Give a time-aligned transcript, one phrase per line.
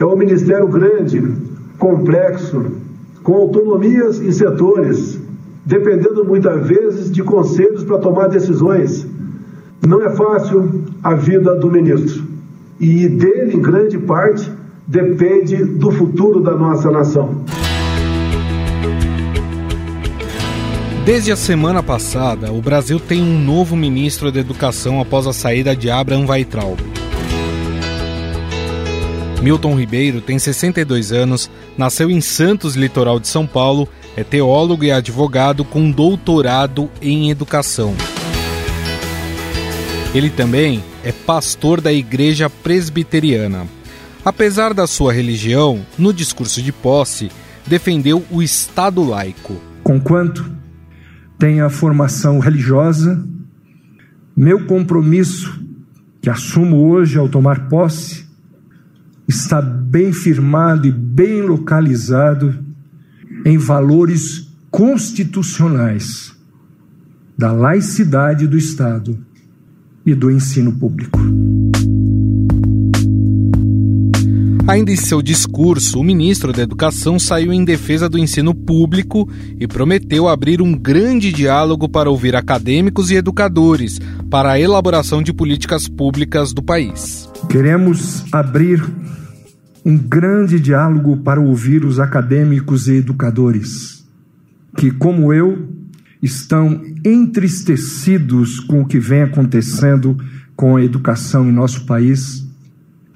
[0.00, 1.22] É um ministério grande,
[1.78, 2.72] complexo,
[3.22, 5.20] com autonomias em setores,
[5.62, 9.06] dependendo muitas vezes de conselhos para tomar decisões.
[9.86, 12.24] Não é fácil a vida do ministro.
[12.80, 14.50] E dele, em grande parte,
[14.86, 17.44] depende do futuro da nossa nação.
[21.04, 25.76] Desde a semana passada, o Brasil tem um novo ministro da Educação após a saída
[25.76, 26.99] de Abraham Weitraub.
[29.42, 34.92] Milton Ribeiro tem 62 anos, nasceu em Santos, litoral de São Paulo, é teólogo e
[34.92, 37.94] advogado com doutorado em educação.
[40.14, 43.66] Ele também é pastor da Igreja Presbiteriana.
[44.22, 47.30] Apesar da sua religião, no discurso de posse,
[47.66, 49.56] defendeu o Estado laico.
[49.82, 50.52] Conquanto
[51.38, 53.24] tenha formação religiosa,
[54.36, 55.58] meu compromisso,
[56.20, 58.29] que assumo hoje ao tomar posse,
[59.30, 62.58] está bem firmado e bem localizado
[63.44, 66.34] em valores constitucionais
[67.38, 69.16] da laicidade do Estado
[70.04, 71.18] e do ensino público.
[74.66, 79.66] Ainda em seu discurso, o ministro da Educação saiu em defesa do ensino público e
[79.66, 85.88] prometeu abrir um grande diálogo para ouvir acadêmicos e educadores para a elaboração de políticas
[85.88, 87.28] públicas do país.
[87.48, 88.80] Queremos abrir
[89.84, 94.04] um grande diálogo para ouvir os acadêmicos e educadores
[94.76, 95.68] que, como eu,
[96.22, 100.16] estão entristecidos com o que vem acontecendo
[100.54, 102.48] com a educação em nosso país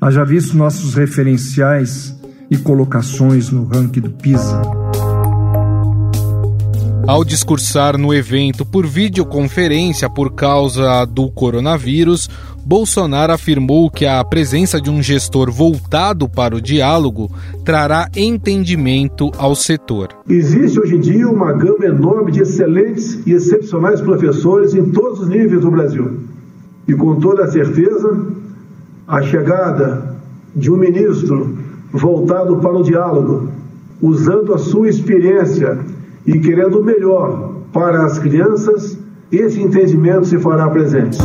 [0.04, 2.14] Haja visto nossos referenciais
[2.50, 4.60] e colocações no ranking do PISA.
[7.06, 12.28] Ao discursar no evento por videoconferência por causa do coronavírus,
[12.66, 17.30] Bolsonaro afirmou que a presença de um gestor voltado para o diálogo
[17.62, 20.08] trará entendimento ao setor.
[20.26, 25.28] Existe hoje em dia uma gama enorme de excelentes e excepcionais professores em todos os
[25.28, 26.20] níveis do Brasil.
[26.88, 28.26] E com toda certeza,
[29.06, 30.16] a chegada
[30.56, 31.58] de um ministro
[31.92, 33.50] voltado para o diálogo,
[34.00, 35.78] usando a sua experiência
[36.26, 38.98] e querendo o melhor para as crianças,
[39.30, 41.18] esse entendimento se fará presente.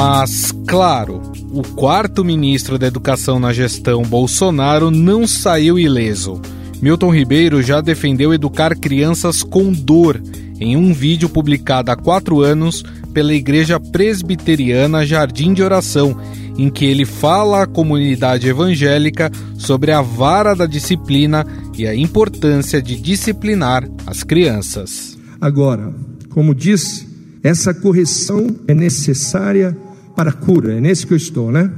[0.00, 1.20] Mas, claro,
[1.50, 6.40] o quarto ministro da Educação na gestão Bolsonaro não saiu ileso.
[6.80, 10.22] Milton Ribeiro já defendeu educar crianças com dor
[10.60, 16.16] em um vídeo publicado há quatro anos pela Igreja Presbiteriana Jardim de Oração,
[16.56, 21.44] em que ele fala à comunidade evangélica sobre a vara da disciplina
[21.76, 25.18] e a importância de disciplinar as crianças.
[25.40, 25.92] Agora,
[26.30, 27.04] como disse,
[27.42, 29.76] essa correção é necessária
[30.18, 31.72] para a cura, é nesse que eu estou, né?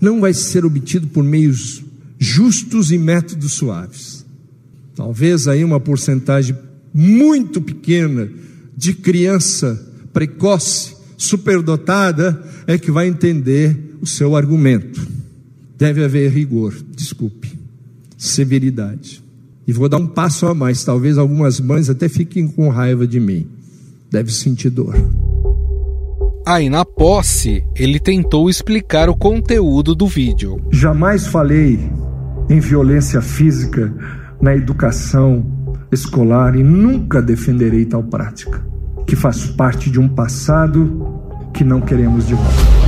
[0.00, 1.84] Não vai ser obtido por meios
[2.18, 4.26] justos e métodos suaves.
[4.96, 6.56] Talvez aí uma porcentagem
[6.92, 8.28] muito pequena
[8.76, 9.80] de criança
[10.12, 15.06] precoce, superdotada, é que vai entender o seu argumento.
[15.78, 17.56] Deve haver rigor, desculpe,
[18.18, 19.22] severidade.
[19.64, 23.20] E vou dar um passo a mais, talvez algumas mães até fiquem com raiva de
[23.20, 23.46] mim.
[24.10, 24.92] Deve sentir dor.
[26.48, 30.60] Aí, na posse, ele tentou explicar o conteúdo do vídeo.
[30.70, 31.90] Jamais falei
[32.48, 33.92] em violência física
[34.40, 35.44] na educação
[35.90, 38.64] escolar e nunca defenderei tal prática
[39.08, 41.04] que faz parte de um passado
[41.52, 42.85] que não queremos de volta.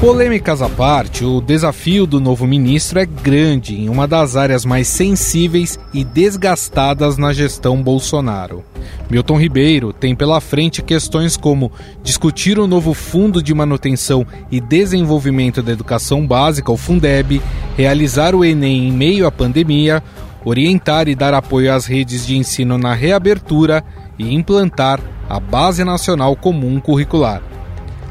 [0.00, 4.88] Polêmicas à parte, o desafio do novo ministro é grande em uma das áreas mais
[4.88, 8.62] sensíveis e desgastadas na gestão Bolsonaro.
[9.08, 15.62] Milton Ribeiro tem pela frente questões como discutir o novo Fundo de Manutenção e Desenvolvimento
[15.62, 17.40] da Educação Básica, o Fundeb,
[17.74, 20.02] realizar o Enem em meio à pandemia,
[20.44, 23.82] orientar e dar apoio às redes de ensino na reabertura
[24.18, 27.40] e implantar a Base Nacional Comum Curricular.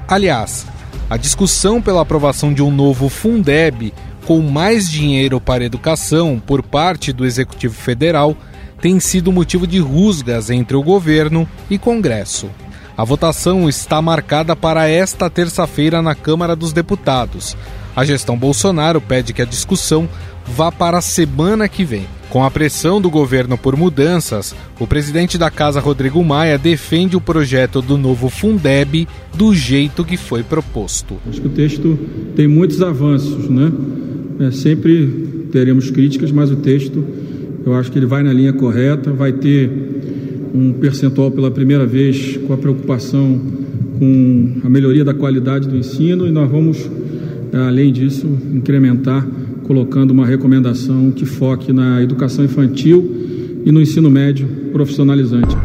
[0.07, 0.67] Aliás,
[1.09, 3.93] a discussão pela aprovação de um novo Fundeb
[4.25, 8.35] com mais dinheiro para educação por parte do Executivo Federal
[8.81, 12.49] tem sido motivo de rusgas entre o governo e Congresso.
[12.97, 17.55] A votação está marcada para esta terça-feira na Câmara dos Deputados.
[17.95, 20.07] A gestão Bolsonaro pede que a discussão
[20.45, 22.07] vá para a semana que vem.
[22.35, 27.21] Com a pressão do governo por mudanças, o presidente da casa, Rodrigo Maia, defende o
[27.21, 31.15] projeto do novo Fundeb do jeito que foi proposto.
[31.29, 31.97] Acho que o texto
[32.35, 33.71] tem muitos avanços, né?
[34.41, 37.05] É, sempre teremos críticas, mas o texto,
[37.65, 39.71] eu acho que ele vai na linha correta, vai ter
[40.53, 43.39] um percentual pela primeira vez com a preocupação
[43.97, 46.85] com a melhoria da qualidade do ensino e nós vamos,
[47.53, 49.25] além disso, incrementar
[49.65, 55.55] colocando uma recomendação que foque na educação infantil e no ensino médio profissionalizante.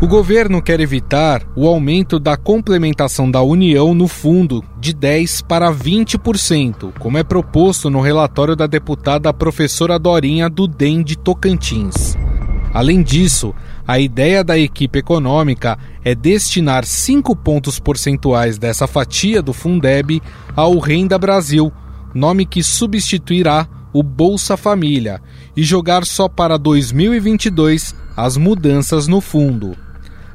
[0.00, 5.72] O governo quer evitar o aumento da complementação da União no fundo de 10 para
[5.72, 12.16] 20%, como é proposto no relatório da deputada professora Dorinha do DEM de Tocantins.
[12.72, 13.54] Além disso,
[13.86, 20.20] a ideia da equipe econômica é destinar 5 pontos percentuais dessa fatia do Fundeb
[20.56, 21.72] ao Renda Brasil,
[22.14, 25.20] nome que substituirá o Bolsa Família,
[25.56, 29.76] e jogar só para 2022 as mudanças no fundo.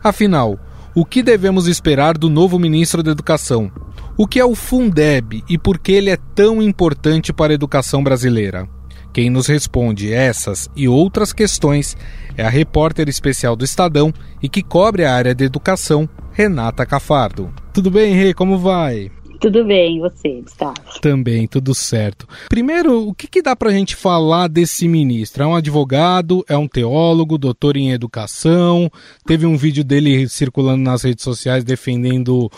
[0.04, 0.58] Afinal,
[0.96, 3.72] o que devemos esperar do novo ministro da Educação?
[4.18, 8.04] O que é o Fundeb e por que ele é tão importante para a educação
[8.04, 8.68] brasileira?
[9.12, 11.98] Quem nos responde essas e outras questões
[12.38, 17.50] é a repórter especial do Estadão e que cobre a área de educação, Renata Cafardo.
[17.74, 18.34] Tudo bem, Rê?
[18.34, 19.12] Como vai?
[19.39, 20.75] Tudo bem, você, Gustavo?
[21.01, 22.27] Também, tudo certo.
[22.50, 25.44] Primeiro, o que, que dá para a gente falar desse ministro?
[25.44, 28.91] É um advogado, é um teólogo, doutor em educação.
[29.25, 32.51] Teve um vídeo dele circulando nas redes sociais defendendo uh,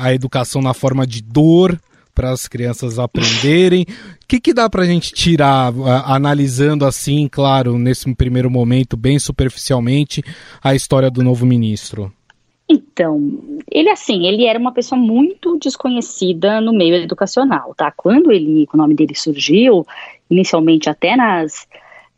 [0.00, 1.80] a educação na forma de dor
[2.14, 3.86] para as crianças aprenderem.
[4.22, 8.94] O que, que dá para a gente tirar, uh, analisando assim, claro, nesse primeiro momento,
[8.94, 10.22] bem superficialmente,
[10.62, 12.12] a história do novo ministro?
[12.72, 13.20] Então,
[13.68, 17.90] ele assim, ele era uma pessoa muito desconhecida no meio educacional, tá?
[17.90, 19.84] Quando ele, o nome dele surgiu,
[20.30, 21.66] inicialmente até nas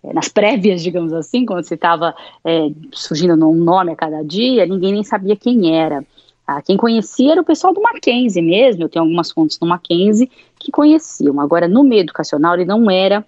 [0.04, 2.14] eh, nas prévias, digamos assim, quando você estava
[2.44, 6.04] é, surgindo um nome a cada dia, ninguém nem sabia quem era.
[6.46, 10.30] Ah, quem conhecia era o pessoal do Mackenzie mesmo, eu tenho algumas fontes do Mackenzie
[10.58, 11.40] que conheciam.
[11.40, 13.24] Agora, no meio educacional, ele não era,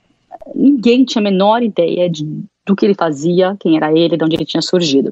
[0.55, 4.37] ninguém tinha a menor ideia de, do que ele fazia, quem era ele, de onde
[4.37, 5.11] ele tinha surgido.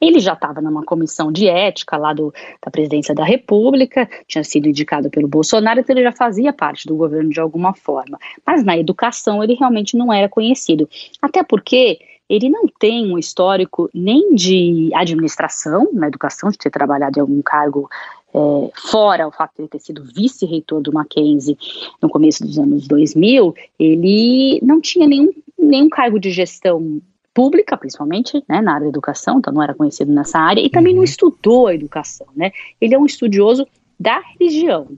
[0.00, 2.32] Ele já estava numa comissão de ética lá do,
[2.64, 6.96] da presidência da República, tinha sido indicado pelo Bolsonaro, então ele já fazia parte do
[6.96, 8.18] governo de alguma forma.
[8.46, 10.88] Mas na educação ele realmente não era conhecido.
[11.20, 11.98] Até porque
[12.28, 17.42] ele não tem um histórico nem de administração na educação, de ter trabalhado em algum
[17.42, 17.90] cargo
[18.34, 21.58] é, fora o fato de ele ter sido vice-reitor do Mackenzie
[22.00, 27.02] no começo dos anos 2000, ele não tinha nenhum, nenhum cargo de gestão
[27.34, 30.92] pública, principalmente, né, na área da educação, então não era conhecido nessa área, e também
[30.92, 30.98] uhum.
[30.98, 32.52] não estudou a educação, né?
[32.80, 33.66] Ele é um estudioso
[33.98, 34.88] da religião.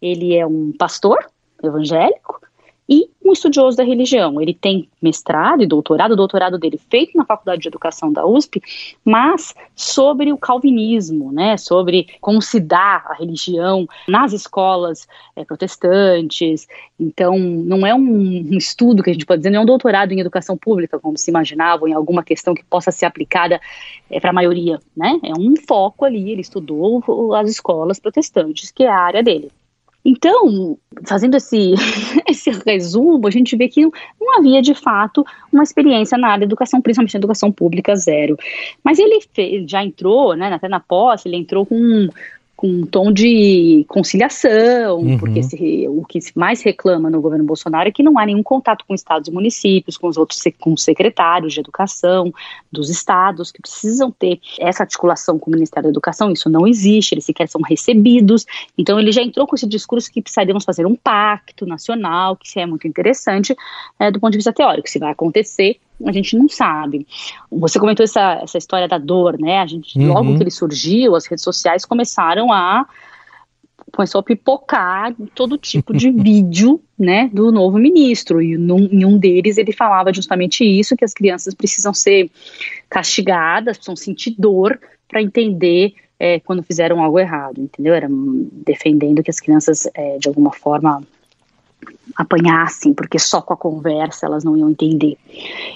[0.00, 1.18] Ele é um pastor
[1.62, 2.39] evangélico,
[2.90, 4.40] e um estudioso da religião.
[4.40, 8.60] Ele tem mestrado e doutorado, o doutorado dele feito na Faculdade de Educação da USP,
[9.04, 15.06] mas sobre o calvinismo, né, sobre como se dá a religião nas escolas
[15.36, 16.66] é, protestantes.
[16.98, 20.10] Então, não é um, um, estudo que a gente pode dizer, não é um doutorado
[20.10, 23.60] em educação pública, como se imaginava, em alguma questão que possa ser aplicada
[24.10, 25.20] é, para a maioria, né?
[25.22, 29.52] É um foco ali, ele estudou as escolas protestantes, que é a área dele.
[30.04, 31.74] Então, fazendo esse,
[32.28, 36.38] esse resumo, a gente vê que não, não, havia de fato uma experiência na área
[36.40, 38.36] de educação, principalmente na educação pública, zero.
[38.82, 39.20] Mas ele
[39.66, 42.08] já entrou, né, até na posse, ele entrou com
[42.60, 45.16] com um tom de conciliação, uhum.
[45.16, 48.84] porque se, o que mais reclama no governo Bolsonaro é que não há nenhum contato
[48.86, 52.30] com estados e municípios, com os outros com os secretários de educação
[52.70, 57.14] dos estados, que precisam ter essa articulação com o Ministério da Educação, isso não existe,
[57.14, 58.44] eles sequer são recebidos,
[58.76, 62.66] então ele já entrou com esse discurso que precisaríamos fazer um pacto nacional, que é
[62.66, 63.56] muito interessante
[63.98, 67.06] é, do ponto de vista teórico, se vai acontecer a gente não sabe.
[67.50, 69.58] Você comentou essa, essa história da dor, né?
[69.58, 70.12] A gente, uhum.
[70.12, 72.86] logo que ele surgiu, as redes sociais começaram a
[73.92, 78.40] começou a pipocar todo tipo de vídeo, né, do novo ministro.
[78.40, 82.30] E num, em um deles ele falava justamente isso, que as crianças precisam ser
[82.88, 84.78] castigadas, precisam sentir dor
[85.08, 87.94] para entender é, quando fizeram algo errado, entendeu?
[87.94, 91.02] Era defendendo que as crianças, é, de alguma forma,
[92.16, 95.16] apanhassem, porque só com a conversa elas não iam entender.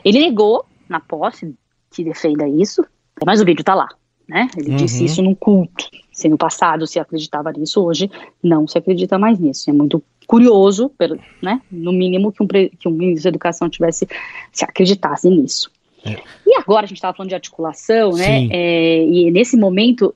[0.04, 1.54] Ele negou na posse
[1.90, 2.84] que defenda isso,
[3.24, 3.88] mas o vídeo tá lá,
[4.28, 4.48] né?
[4.56, 4.76] Ele uhum.
[4.76, 5.88] disse isso num culto.
[6.12, 8.10] Se no passado se acreditava nisso, hoje
[8.42, 9.70] não se acredita mais nisso.
[9.70, 11.60] É muito curioso, pelo, né?
[11.70, 14.06] No mínimo que um, que um ministro da Educação tivesse
[14.52, 15.70] se acreditasse nisso.
[16.04, 16.20] É.
[16.46, 18.46] E agora a gente estava falando de articulação, né?
[18.50, 20.14] É, e nesse momento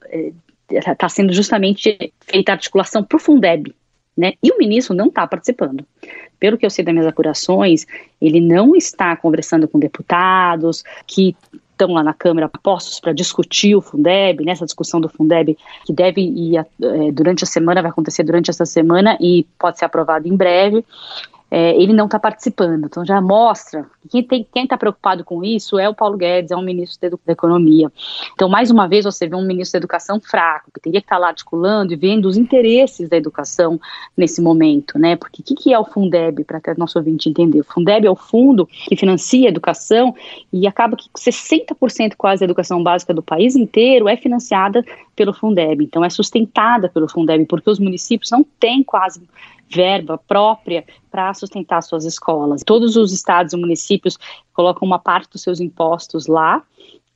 [0.70, 3.74] está é, sendo justamente feita a articulação para o Fundeb,
[4.18, 4.34] né?
[4.42, 5.84] E o ministro não está participando.
[6.40, 7.86] Pelo que eu sei das minhas apurações,
[8.20, 11.36] ele não está conversando com deputados que
[11.72, 15.56] estão lá na Câmara postos para discutir o Fundeb, nessa discussão do Fundeb,
[15.86, 16.64] que deve ir é,
[17.12, 20.84] durante a semana, vai acontecer durante essa semana e pode ser aprovado em breve.
[21.50, 22.86] É, ele não está participando.
[22.86, 26.62] Então já mostra que quem está preocupado com isso é o Paulo Guedes, é o
[26.62, 27.90] ministro da Economia.
[28.32, 31.16] Então, mais uma vez, você vê um ministro da Educação fraco, que teria que estar
[31.16, 33.80] tá lá articulando e vendo os interesses da educação
[34.16, 35.16] nesse momento, né?
[35.16, 37.60] Porque o que, que, é o Fundeb, para até nosso ouvinte entender?
[37.60, 40.14] O Fundeb é o fundo que financia a educação
[40.52, 44.84] e acaba que 60% quase da educação básica do país inteiro é financiada
[45.18, 45.82] pelo Fundeb.
[45.82, 49.20] Então, é sustentada pelo Fundeb, porque os municípios não têm quase
[49.68, 52.62] verba própria para sustentar suas escolas.
[52.62, 54.16] Todos os estados e municípios
[54.54, 56.62] colocam uma parte dos seus impostos lá.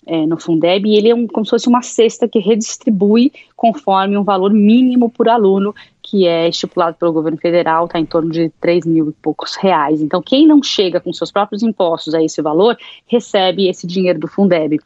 [0.05, 4.19] É, no Fundeb, e ele é um, como se fosse uma cesta que redistribui conforme
[4.19, 5.73] um valor mínimo por aluno
[6.13, 10.03] que é estipulado pelo governo federal, está em torno de 3 mil e poucos reais.
[10.03, 12.77] Então, quem não chega com seus próprios impostos a esse valor,
[13.07, 14.79] recebe esse dinheiro do Fundeb.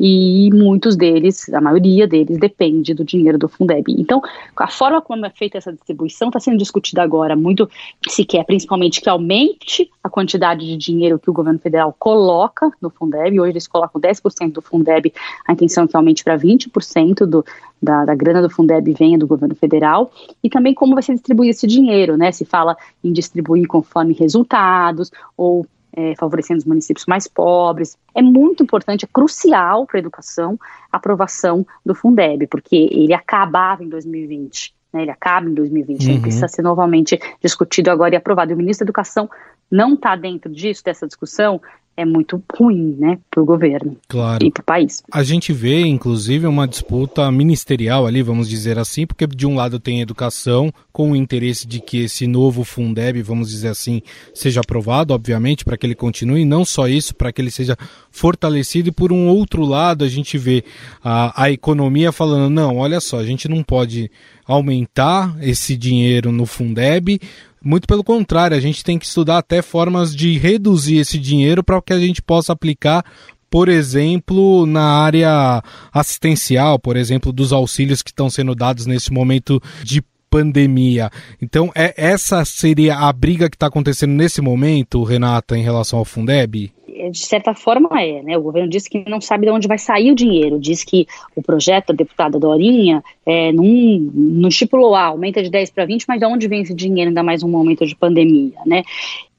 [0.00, 3.94] E muitos deles, a maioria deles, depende do dinheiro do Fundeb.
[3.96, 4.20] Então,
[4.56, 7.70] a forma como é feita essa distribuição está sendo discutida agora muito,
[8.08, 12.90] se quer principalmente que aumente a quantidade de dinheiro que o governo federal coloca no
[12.90, 13.38] Fundeb.
[13.38, 15.12] Hoje eles colocam 10% do Fundeb,
[15.46, 17.44] a intenção é que aumente para 20% do,
[17.82, 20.12] da, da grana do Fundeb venha do governo federal.
[20.42, 22.30] E também como vai ser distribuído esse dinheiro, né?
[22.30, 27.98] Se fala em distribuir conforme resultados ou é, favorecendo os municípios mais pobres.
[28.14, 30.58] É muito importante, é crucial para a educação
[30.90, 34.74] a aprovação do Fundeb, porque ele acabava em 2020.
[34.92, 36.10] Né, ele acaba em 2020, uhum.
[36.10, 38.52] ele precisa ser novamente discutido agora e aprovado.
[38.52, 39.28] E o ministro da Educação
[39.70, 41.60] não está dentro disso, dessa discussão,
[41.96, 44.44] é muito ruim, né, para o governo claro.
[44.44, 45.02] e para o país.
[45.12, 49.78] A gente vê, inclusive, uma disputa ministerial ali, vamos dizer assim, porque de um lado
[49.78, 54.02] tem educação, com o interesse de que esse novo Fundeb, vamos dizer assim,
[54.34, 57.76] seja aprovado, obviamente, para que ele continue, e não só isso, para que ele seja
[58.10, 60.64] fortalecido, e por um outro lado a gente vê
[61.04, 64.10] a, a economia falando, não, olha só, a gente não pode
[64.46, 67.20] aumentar esse dinheiro no Fundeb,
[67.64, 71.80] muito pelo contrário, a gente tem que estudar até formas de reduzir esse dinheiro para
[71.80, 73.04] que a gente possa aplicar
[73.50, 79.60] por exemplo, na área assistencial, por exemplo, dos auxílios que estão sendo dados nesse momento
[79.84, 81.10] de pandemia.
[81.42, 86.06] Então, é, essa seria a briga que está acontecendo nesse momento, Renata, em relação ao
[86.06, 86.72] Fundeb?
[87.10, 88.36] De certa forma é, né?
[88.36, 91.42] O governo disse que não sabe de onde vai sair o dinheiro, diz que o
[91.42, 96.20] projeto da deputada Dorinha é, não, não estipulou, ah, aumenta de 10 para 20, mas
[96.20, 98.82] de onde vem esse dinheiro, ainda mais um momento de pandemia, né?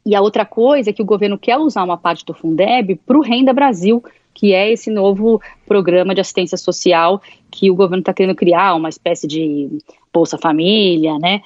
[0.05, 3.17] E a outra coisa é que o governo quer usar uma parte do Fundeb para
[3.17, 7.21] o Renda Brasil, que é esse novo programa de assistência social
[7.51, 9.69] que o governo está querendo criar, uma espécie de
[10.11, 11.41] Bolsa Família, né?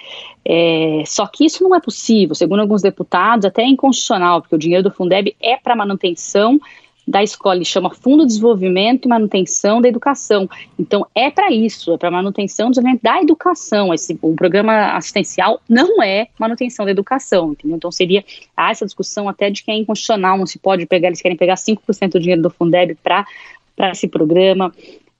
[0.45, 4.59] É, só que isso não é possível, segundo alguns deputados, até é inconstitucional, porque o
[4.59, 6.59] dinheiro do Fundeb é para manutenção
[7.07, 10.49] da escola, ele chama Fundo de Desenvolvimento e Manutenção da Educação.
[10.77, 13.93] Então, é para isso, é para manutenção da educação.
[13.93, 17.77] Esse, o programa assistencial não é manutenção da educação, entendeu?
[17.77, 21.21] Então, seria há essa discussão até de que é inconstitucional, não se pode pegar, eles
[21.21, 23.25] querem pegar 5% do dinheiro do Fundeb para
[23.91, 24.73] esse programa.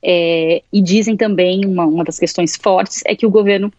[0.03, 3.71] É, e dizem também, uma, uma das questões fortes é que o governo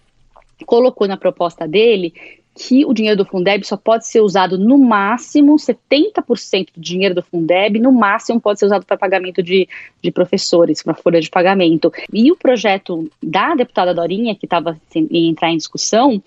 [0.64, 2.12] colocou na proposta dele
[2.58, 7.22] que o dinheiro do Fundeb só pode ser usado no máximo 70% do dinheiro do
[7.22, 9.68] Fundeb, no máximo pode ser usado para pagamento de,
[10.02, 11.92] de professores, para folha de pagamento.
[12.12, 16.20] E o projeto da deputada Dorinha, que estava em entrar em discussão,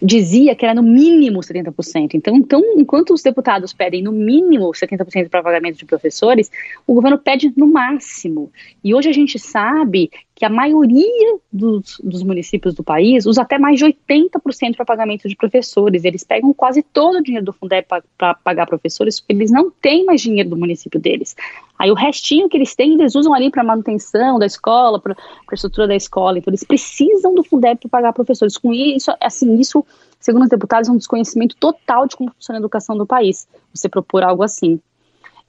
[0.00, 2.14] dizia que era no mínimo 70%.
[2.14, 6.50] Então, então, enquanto os deputados pedem no mínimo 70% para pagamento de professores,
[6.86, 8.50] o governo pede no máximo.
[8.82, 13.58] E hoje a gente sabe que a maioria dos, dos municípios do país usa até
[13.58, 16.04] mais de 80% para pagamento de professores.
[16.04, 20.04] Eles pegam quase todo o dinheiro do Fundeb para pagar professores, porque eles não têm
[20.04, 21.34] mais dinheiro do município deles.
[21.76, 25.54] Aí o restinho que eles têm, eles usam ali para manutenção da escola, para a
[25.54, 26.38] estrutura da escola.
[26.38, 28.56] Então eles precisam do Fundeb para pagar professores.
[28.56, 29.84] Com isso, assim, isso,
[30.20, 33.48] segundo os deputados, é um desconhecimento total de como funciona a educação do país.
[33.74, 34.78] Você propor algo assim.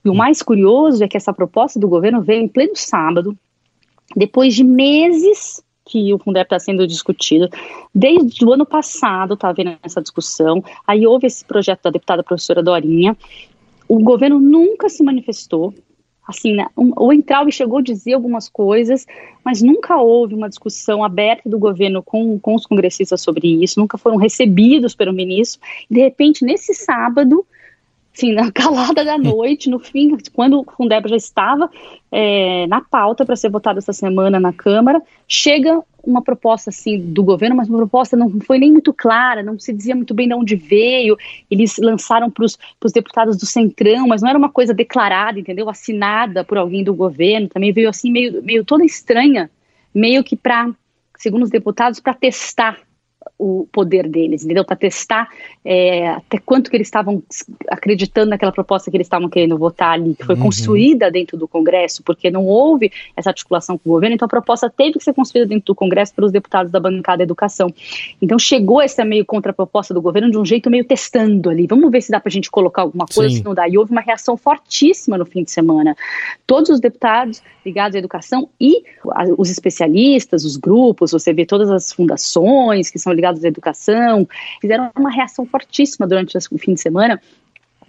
[0.04, 3.38] E o mais curioso é que essa proposta do governo veio em pleno sábado,
[4.16, 7.50] depois de meses que o Fundeb está sendo discutido,
[7.94, 12.62] desde o ano passado está havendo essa discussão, aí houve esse projeto da deputada professora
[12.62, 13.18] Dorinha,
[13.88, 15.74] o governo nunca se manifestou,
[16.28, 19.08] assim, né, um, o Entralve chegou a dizer algumas coisas,
[19.44, 23.98] mas nunca houve uma discussão aberta do governo com, com os congressistas sobre isso, nunca
[23.98, 27.44] foram recebidos pelo ministro, de repente, nesse sábado,
[28.20, 31.70] assim, na calada da noite, no fim, quando o Fundeb já estava
[32.12, 37.24] é, na pauta para ser votado essa semana na Câmara, chega uma proposta assim do
[37.24, 40.34] governo, mas uma proposta não foi nem muito clara, não se dizia muito bem de
[40.34, 41.18] onde veio.
[41.50, 45.70] Eles lançaram para os deputados do Centrão, mas não era uma coisa declarada, entendeu?
[45.70, 47.50] Assinada por alguém do governo.
[47.50, 49.52] Também veio assim meio, meio toda estranha,
[49.94, 50.72] meio que para,
[51.18, 52.78] segundo os deputados, para testar
[53.40, 54.66] o poder deles, entendeu?
[54.66, 55.30] Para testar
[55.64, 57.24] é, até quanto que eles estavam
[57.70, 60.42] acreditando naquela proposta que eles estavam querendo votar ali, que foi uhum.
[60.42, 64.70] construída dentro do Congresso, porque não houve essa articulação com o governo, então a proposta
[64.70, 67.74] teve que ser construída dentro do Congresso pelos deputados da bancada Educação.
[68.22, 72.02] Então chegou essa meio contraproposta do governo de um jeito meio testando ali, vamos ver
[72.02, 73.38] se dá para a gente colocar alguma coisa, Sim.
[73.38, 73.70] se não dá.
[73.70, 75.96] E houve uma reação fortíssima no fim de semana.
[76.46, 78.84] Todos os deputados ligados à educação e
[79.38, 84.28] os especialistas, os grupos, você vê todas as fundações que são ligadas ligados à educação,
[84.62, 87.22] fizeram uma reação fortíssima durante o fim de semana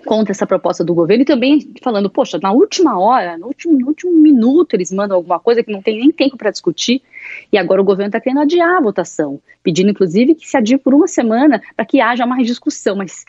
[0.06, 3.88] contra essa proposta do governo e também falando, poxa, na última hora, no último, no
[3.88, 7.02] último minuto eles mandam alguma coisa que não tem nem tempo para discutir
[7.52, 10.94] e agora o governo está querendo adiar a votação, pedindo inclusive que se adie por
[10.94, 13.26] uma semana para que haja mais discussão, mas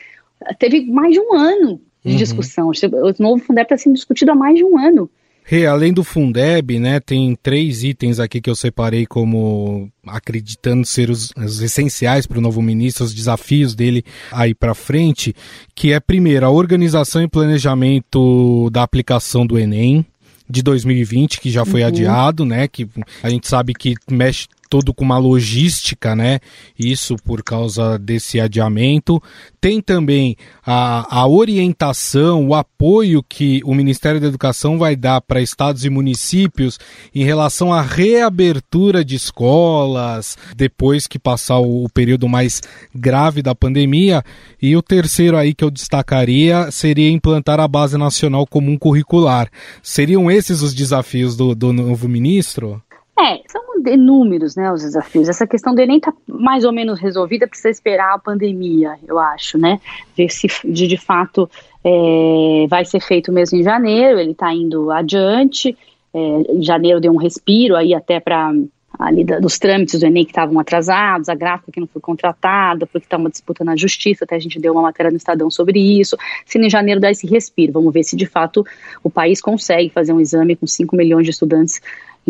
[0.59, 2.17] teve mais de um ano de uhum.
[2.17, 5.09] discussão, o novo Fundeb está sendo discutido há mais de um ano.
[5.43, 11.09] Rê, além do Fundeb, né, tem três itens aqui que eu separei como acreditando ser
[11.09, 15.35] os, os essenciais para o novo ministro, os desafios dele aí para frente,
[15.75, 20.05] que é primeiro a organização e planejamento da aplicação do Enem
[20.49, 21.87] de 2020, que já foi uhum.
[21.87, 22.87] adiado, né, que
[23.23, 26.39] a gente sabe que mexe todo com uma logística, né?
[26.79, 29.21] Isso por causa desse adiamento.
[29.59, 35.41] Tem também a, a orientação, o apoio que o Ministério da Educação vai dar para
[35.41, 36.79] estados e municípios
[37.13, 42.61] em relação à reabertura de escolas depois que passar o, o período mais
[42.95, 44.23] grave da pandemia.
[44.61, 49.49] E o terceiro aí que eu destacaria seria implantar a Base Nacional Comum Curricular.
[49.83, 52.81] Seriam esses os desafios do, do novo ministro?
[53.21, 55.29] É, são inúmeros, né, os desafios.
[55.29, 59.59] Essa questão do Enem está mais ou menos resolvida, precisa esperar a pandemia, eu acho,
[59.59, 59.79] né,
[60.17, 61.49] ver se de, de fato
[61.83, 65.77] é, vai ser feito mesmo em janeiro, ele está indo adiante,
[66.13, 68.51] é, em janeiro deu um respiro aí até para
[68.99, 72.85] ali da, dos trâmites do Enem que estavam atrasados, a gráfica que não foi contratada,
[72.85, 75.79] porque está uma disputa na justiça, até a gente deu uma matéria no Estadão sobre
[75.79, 78.65] isso, se em janeiro dá esse respiro, vamos ver se de fato
[79.03, 81.81] o país consegue fazer um exame com 5 milhões de estudantes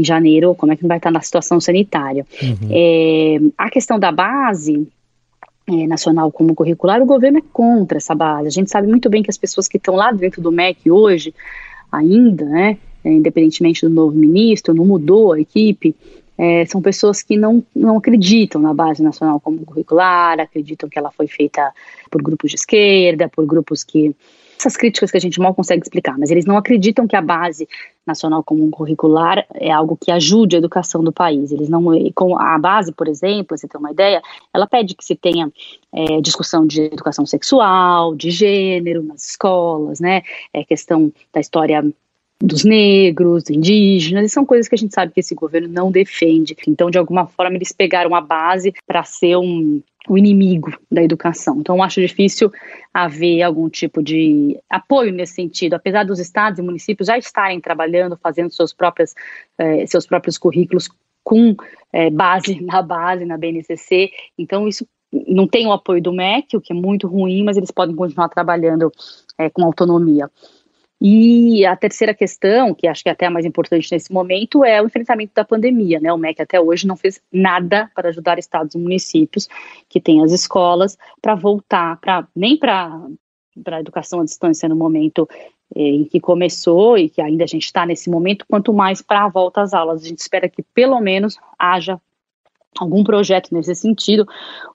[0.02, 2.26] em janeiro, como é que vai estar na situação sanitária.
[2.42, 2.70] Uhum.
[2.70, 4.88] É, a questão da base,
[5.68, 8.48] é, nacional como curricular, o governo é contra essa base.
[8.48, 11.34] A gente sabe muito bem que as pessoas que estão lá dentro do MEC hoje,
[11.92, 15.96] ainda, né, é, independentemente do novo ministro, não mudou a equipe,
[16.38, 21.12] é, são pessoas que não, não acreditam na base nacional como curricular, acreditam que ela
[21.12, 21.72] foi feita
[22.10, 24.16] por grupos de esquerda, por grupos que
[24.58, 27.68] essas críticas que a gente mal consegue explicar, mas eles não acreditam que a base
[28.06, 31.52] nacional comum curricular é algo que ajude a educação do país.
[31.52, 31.84] Eles não,
[32.16, 34.22] com a base, por exemplo, você tem uma ideia,
[34.54, 35.52] ela pede que se tenha
[35.94, 40.24] é, discussão de educação sexual, de gênero nas escolas, né?
[40.54, 41.84] É questão da história
[42.42, 46.56] dos negros, indígenas, e são coisas que a gente sabe que esse governo não defende.
[46.68, 51.58] Então, de alguma forma, eles pegaram a base para ser um, o inimigo da educação.
[51.60, 52.52] Então, acho difícil
[52.94, 58.18] haver algum tipo de apoio nesse sentido, apesar dos estados e municípios já estarem trabalhando,
[58.18, 59.14] fazendo seus, próprios
[59.58, 60.90] eh, seus próprios currículos
[61.24, 61.56] com
[61.94, 64.12] eh, base na base, na BNCC.
[64.38, 64.88] Então, isso
[65.28, 68.30] não tem o apoio do MEC, o que é muito ruim, mas eles podem continuar
[68.30, 68.92] trabalhando
[69.38, 70.30] eh, com autonomia.
[71.04, 74.80] E a terceira questão, que acho que é até a mais importante nesse momento, é
[74.80, 76.00] o enfrentamento da pandemia.
[76.00, 76.14] Né?
[76.14, 79.50] O MEC até hoje não fez nada para ajudar estados e municípios
[79.90, 83.02] que têm as escolas para voltar, pra, nem para
[83.66, 85.28] a educação à distância no momento
[85.76, 89.24] eh, em que começou e que ainda a gente está nesse momento, quanto mais para
[89.24, 90.04] a volta às aulas.
[90.04, 92.00] A gente espera que pelo menos haja
[92.80, 94.26] algum projeto nesse sentido.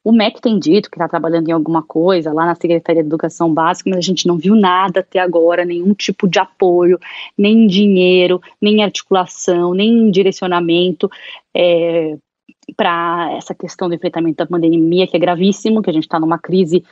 [0.05, 3.53] O MEC tem dito que está trabalhando em alguma coisa lá na Secretaria de Educação
[3.53, 6.99] Básica, mas a gente não viu nada até agora, nenhum tipo de apoio,
[7.37, 11.11] nem dinheiro, nem articulação, nem direcionamento.
[11.55, 12.17] É,
[12.77, 16.39] para essa questão do enfrentamento da pandemia, que é gravíssimo, que a gente está numa
[16.39, 16.85] crise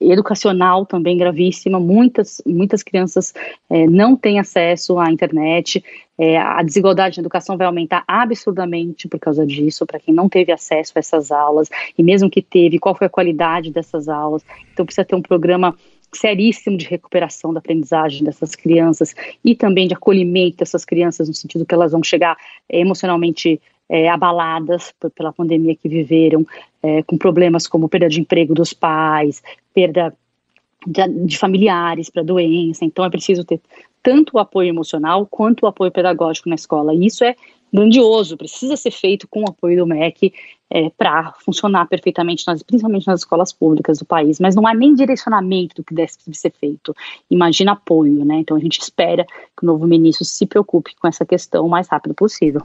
[0.00, 1.78] educacional também gravíssima.
[1.78, 3.34] Muitas, muitas crianças
[3.68, 5.84] é, não têm acesso à internet.
[6.18, 10.52] É, a desigualdade na educação vai aumentar absurdamente por causa disso, para quem não teve
[10.52, 14.44] acesso a essas aulas, e mesmo que teve, qual foi a qualidade dessas aulas.
[14.72, 15.74] Então, precisa ter um programa
[16.12, 21.64] seríssimo de recuperação da aprendizagem dessas crianças e também de acolhimento dessas crianças, no sentido
[21.64, 22.36] que elas vão chegar
[22.68, 26.46] emocionalmente é, abaladas por, pela pandemia que viveram,
[26.82, 29.42] é, com problemas como perda de emprego dos pais,
[29.74, 30.14] perda
[30.86, 32.84] de, de familiares para doença.
[32.84, 33.60] Então é preciso ter
[34.02, 36.94] tanto o apoio emocional quanto o apoio pedagógico na escola.
[36.94, 37.36] E isso é
[37.72, 40.32] grandioso, precisa ser feito com o apoio do MEC
[40.68, 44.94] é, para funcionar perfeitamente, nas, principalmente nas escolas públicas do país, mas não há nem
[44.94, 46.94] direcionamento do que deve ser feito.
[47.30, 48.38] Imagina apoio, né?
[48.38, 51.88] Então a gente espera que o novo ministro se preocupe com essa questão o mais
[51.88, 52.62] rápido possível.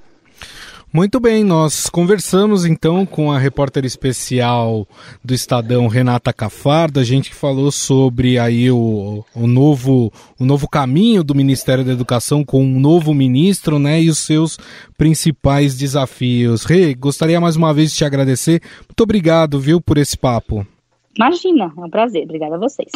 [0.96, 4.88] Muito bem, nós conversamos então com a repórter especial
[5.22, 11.22] do Estadão, Renata Cafardo, a gente falou sobre aí o, o, novo, o novo caminho
[11.22, 14.58] do Ministério da Educação com um novo ministro, né, e os seus
[14.98, 16.64] principais desafios.
[16.64, 18.62] Rê, gostaria mais uma vez de te agradecer.
[18.88, 20.66] Muito obrigado, viu, por esse papo.
[21.14, 22.24] Imagina, é um prazer.
[22.24, 22.92] Obrigada a vocês.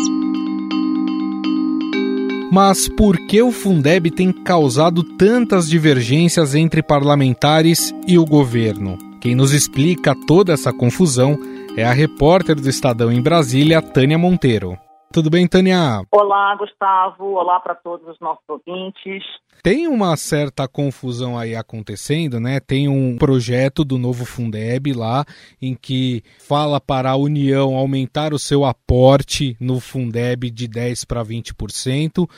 [2.52, 8.98] Mas por que o Fundeb tem causado tantas divergências entre parlamentares e o governo?
[9.22, 11.38] Quem nos explica toda essa confusão
[11.78, 14.78] é a repórter do Estadão em Brasília, Tânia Monteiro.
[15.12, 16.04] Tudo bem, Tânia?
[16.12, 17.34] Olá, Gustavo.
[17.34, 19.24] Olá para todos os nossos ouvintes.
[19.64, 22.60] Tem uma certa confusão aí acontecendo, né?
[22.60, 25.26] Tem um projeto do novo Fundeb lá
[25.60, 31.26] em que fala para a União aumentar o seu aporte no Fundeb de 10 para
[31.26, 32.30] 20%.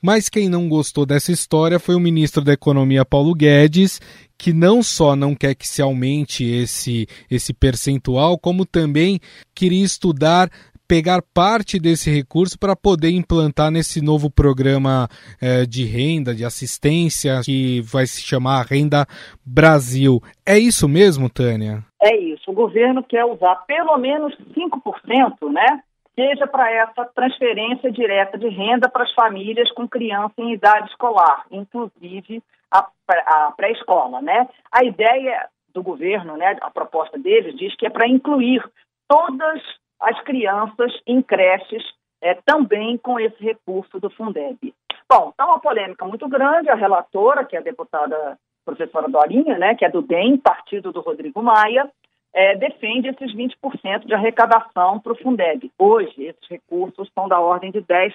[0.00, 4.00] Mas quem não gostou dessa história foi o ministro da Economia Paulo Guedes,
[4.38, 9.20] que não só não quer que se aumente esse, esse percentual, como também
[9.54, 10.50] queria estudar
[10.86, 15.08] pegar parte desse recurso para poder implantar nesse novo programa
[15.40, 19.06] eh, de renda, de assistência, que vai se chamar Renda
[19.44, 20.20] Brasil.
[20.46, 21.82] É isso mesmo, Tânia?
[22.02, 22.50] É isso.
[22.50, 25.82] O governo quer usar pelo menos 5%, né?
[26.14, 31.44] Seja para essa transferência direta de renda para as famílias com criança em idade escolar,
[31.50, 34.48] inclusive a, pré-escola, né?
[34.70, 38.62] A ideia do governo, né, a proposta deles diz que é para incluir
[39.08, 39.60] todas
[40.04, 41.82] as crianças em creches
[42.22, 44.74] é, também com esse recurso do Fundeb.
[45.08, 46.70] Bom, está uma polêmica muito grande.
[46.70, 51.00] A relatora, que é a deputada professora Dorinha, né, que é do DEM, partido do
[51.00, 51.90] Rodrigo Maia,
[52.32, 55.70] é, defende esses 20% de arrecadação para o Fundeb.
[55.78, 58.10] Hoje, esses recursos são da ordem de 10%.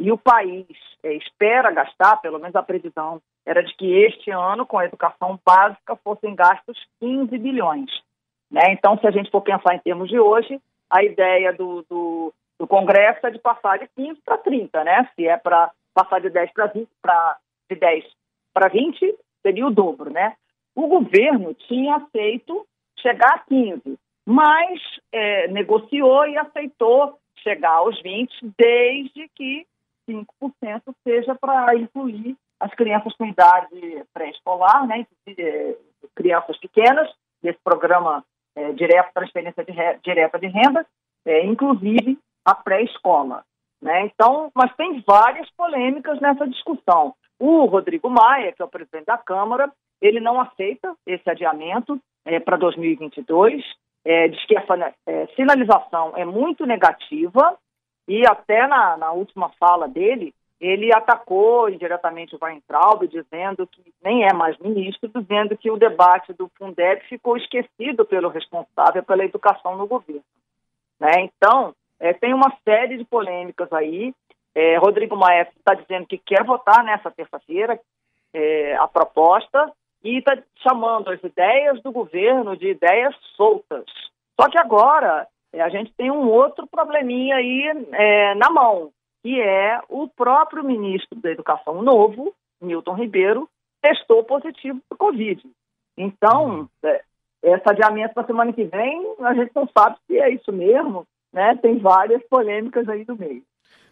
[0.00, 0.66] E o país
[1.02, 5.38] é, espera gastar, pelo menos a previsão era de que este ano, com a educação
[5.44, 7.90] básica, fossem gastos 15 bilhões.
[8.54, 8.72] Né?
[8.72, 12.68] Então, se a gente for pensar em termos de hoje, a ideia do, do, do
[12.68, 15.10] Congresso é de passar de 15 para 30, né?
[15.16, 17.36] Se é para passar de 10 para 20, pra,
[17.68, 18.04] de 10
[18.52, 19.12] para 20,
[19.42, 20.36] seria o dobro, né?
[20.72, 22.64] O governo tinha aceito
[23.00, 29.66] chegar a 15, mas é, negociou e aceitou chegar aos 20, desde que
[30.08, 30.24] 5%
[31.02, 35.74] seja para incluir as crianças com idade pré-escolar, né, é,
[36.14, 37.10] crianças pequenas,
[37.42, 38.24] desse programa
[38.56, 40.86] é, direto, transferência de re, direta de renda,
[41.26, 43.44] é, inclusive a pré-escola.
[43.80, 44.06] Né?
[44.06, 47.14] Então, mas tem várias polêmicas nessa discussão.
[47.38, 52.40] O Rodrigo Maia, que é o presidente da Câmara, ele não aceita esse adiamento é,
[52.40, 53.62] para 2022,
[54.04, 57.58] é, diz que essa é, sinalização é muito negativa
[58.06, 64.24] e até na, na última fala dele, ele atacou indiretamente o Weintraub, dizendo que nem
[64.24, 69.76] é mais ministro, dizendo que o debate do Fundeb ficou esquecido pelo responsável pela educação
[69.76, 70.24] no governo.
[70.98, 71.10] Né?
[71.18, 74.14] Então, é, tem uma série de polêmicas aí.
[74.54, 77.78] É, Rodrigo Maia está dizendo que quer votar nessa terça-feira
[78.32, 79.70] é, a proposta
[80.02, 83.84] e está chamando as ideias do governo de ideias soltas.
[84.40, 88.90] Só que agora é, a gente tem um outro probleminha aí é, na mão,
[89.24, 93.48] que é o próprio ministro da Educação novo, Milton Ribeiro,
[93.80, 95.42] testou positivo para o Covid.
[95.96, 96.68] Então, uhum.
[96.84, 97.02] é,
[97.42, 101.06] esse adiamento para a semana que vem, a gente não sabe se é isso mesmo,
[101.32, 101.56] né?
[101.56, 103.42] Tem várias polêmicas aí do meio.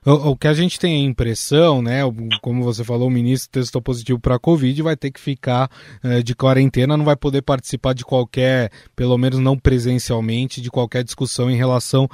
[0.04, 2.00] O, o, que a gente tem a impressão, né,
[2.40, 5.70] como você falou, o ministro testou positivo para a Covid, vai ter que ficar
[6.02, 11.04] eh, de quarentena, não vai poder participar de qualquer, pelo menos não presencialmente, de qualquer
[11.04, 12.08] discussão em relação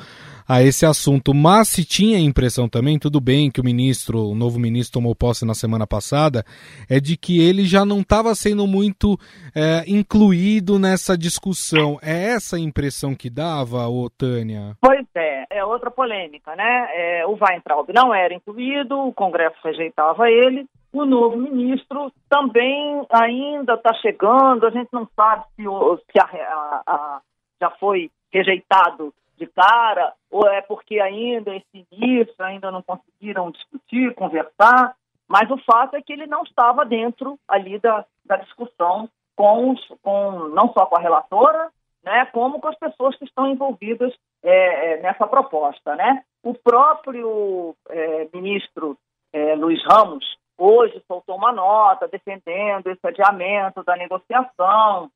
[0.48, 1.34] a esse assunto.
[1.34, 5.14] Mas se tinha a impressão também, tudo bem que o ministro, o novo ministro tomou
[5.14, 6.44] posse na semana passada,
[6.88, 9.18] é de que ele já não estava sendo muito
[9.54, 11.98] é, incluído nessa discussão.
[12.02, 14.74] É essa a impressão que dava, ô Tânia?
[14.80, 16.88] Pois é, é outra polêmica, né?
[16.94, 17.36] É, o
[17.78, 20.66] Weintraub não era incluído, o Congresso rejeitava ele.
[20.92, 26.82] O novo ministro também ainda está chegando, a gente não sabe se, se a, a,
[26.86, 27.20] a,
[27.60, 34.14] já foi rejeitado de cara, ou é porque ainda esse início, ainda não conseguiram discutir,
[34.14, 34.96] conversar,
[35.28, 39.86] mas o fato é que ele não estava dentro ali da, da discussão com, os,
[40.02, 41.70] com não só com a relatora,
[42.02, 44.12] né, como com as pessoas que estão envolvidas
[44.42, 45.94] é, é nessa proposta.
[45.94, 46.24] Né?
[46.42, 48.96] O próprio é, ministro
[49.32, 50.24] é, Luiz Ramos
[50.56, 55.10] hoje soltou uma nota defendendo esse adiamento da negociação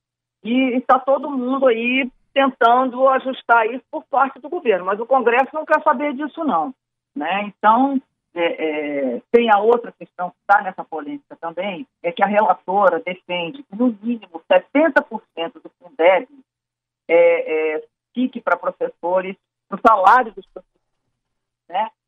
[0.45, 5.51] e está todo mundo aí tentando ajustar isso por parte do governo, mas o Congresso
[5.53, 6.73] não quer saber disso não,
[7.15, 7.45] né?
[7.45, 8.01] Então
[8.35, 13.01] é, é, tem a outra questão que está nessa polêmica também, é que a relatora
[13.01, 16.27] defende que, no mínimo, 70% do Fundeb
[17.09, 19.37] é, é, fique para professores,
[19.71, 20.47] o salário dos?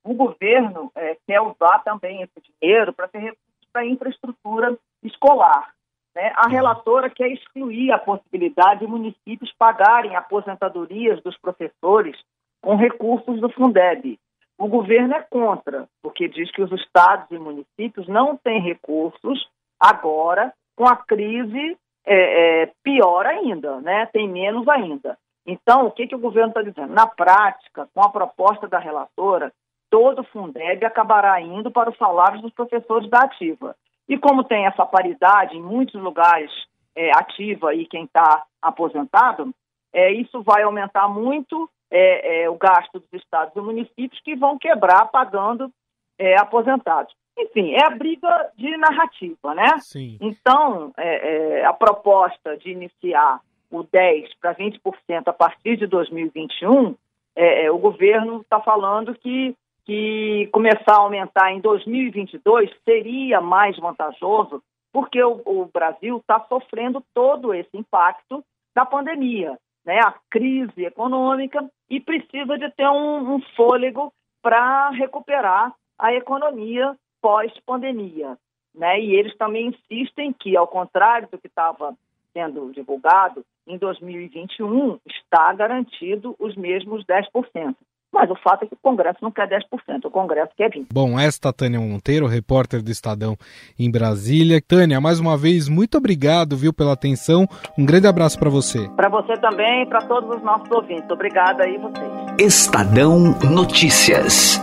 [0.04, 5.74] O governo é, quer usar também esse dinheiro para ter recursos para infraestrutura escolar.
[6.14, 6.32] Né?
[6.36, 12.16] A relatora quer excluir a possibilidade de municípios pagarem aposentadorias dos professores
[12.62, 14.18] com recursos do Fundeb.
[14.56, 19.48] O governo é contra, porque diz que os estados e municípios não têm recursos
[19.80, 24.06] agora, com a crise é, é, pior ainda, né?
[24.06, 25.18] tem menos ainda.
[25.46, 26.94] Então, o que, que o governo está dizendo?
[26.94, 29.52] Na prática, com a proposta da relatora,
[29.94, 33.76] todo o Fundeb acabará indo para os salários dos professores da ativa.
[34.08, 36.50] E como tem essa paridade em muitos lugares
[36.96, 39.54] é, ativa e quem está aposentado,
[39.92, 44.58] é, isso vai aumentar muito é, é, o gasto dos estados e municípios que vão
[44.58, 45.70] quebrar pagando
[46.18, 47.14] é, aposentados.
[47.38, 49.78] Enfim, é a briga de narrativa, né?
[49.78, 50.18] Sim.
[50.20, 56.96] Então, é, a proposta de iniciar o 10% para 20% a partir de 2021,
[57.36, 59.54] é, o governo está falando que,
[59.84, 67.02] que começar a aumentar em 2022 seria mais vantajoso, porque o, o Brasil está sofrendo
[67.12, 68.44] todo esse impacto
[68.74, 75.74] da pandemia né, a crise econômica e precisa de ter um, um fôlego para recuperar
[75.98, 78.36] a economia pós-pandemia.
[78.74, 79.00] Né?
[79.00, 81.94] E eles também insistem que, ao contrário do que estava
[82.32, 87.76] sendo divulgado, em 2021 está garantido os mesmos 10%.
[88.14, 90.86] Mas o fato é que o Congresso não quer 10%, o Congresso quer 20%.
[90.92, 93.36] Bom, esta Tânia Monteiro, repórter do Estadão
[93.76, 94.62] em Brasília.
[94.62, 97.44] Tânia, mais uma vez, muito obrigado, viu, pela atenção.
[97.76, 98.88] Um grande abraço para você.
[98.90, 101.10] Para você também e para todos os nossos ouvintes.
[101.10, 102.12] Obrigada aí vocês.
[102.38, 104.60] Estadão Notícias.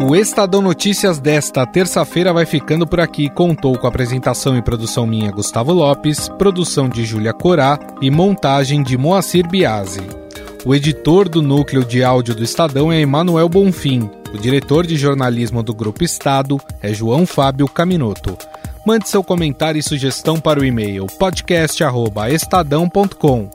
[0.00, 3.28] O Estadão Notícias desta terça-feira vai ficando por aqui.
[3.28, 8.96] Contou com apresentação e produção minha, Gustavo Lopes, produção de Júlia Corá e montagem de
[8.96, 10.21] Moacir Biasi.
[10.64, 14.08] O editor do núcleo de áudio do Estadão é Emanuel Bonfim.
[14.32, 18.38] O diretor de jornalismo do Grupo Estado é João Fábio Caminoto.
[18.86, 23.50] Mande seu comentário e sugestão para o e-mail podcast@estadão.com.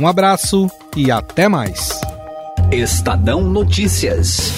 [0.00, 0.66] Um abraço
[0.96, 2.00] e até mais.
[2.72, 4.50] Estadão Notícias.